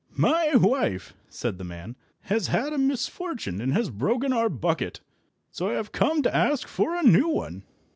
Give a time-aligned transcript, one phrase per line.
[0.17, 4.99] "My wife," said the man, "has had a misfortune, and has broken our bucket.
[5.51, 7.61] So I have come to ask for a new one."